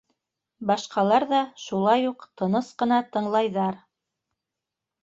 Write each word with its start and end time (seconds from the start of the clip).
Башҡалар 0.69 1.25
ҙа 1.33 1.41
шулай 1.65 2.09
уҡ 2.13 2.27
тыныс 2.43 2.73
ҡына 2.83 3.01
тыңлайҙар. 3.15 3.81